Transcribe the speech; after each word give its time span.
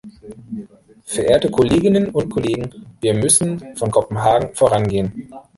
Verehrte 1.03 1.51
Kolleginnen 1.51 2.09
und 2.09 2.33
Kollegen, 2.33 2.87
wir 3.01 3.13
müssen 3.13 3.75
von 3.75 3.91
Kopenhagen 3.91 4.55
vorangehen. 4.55 5.29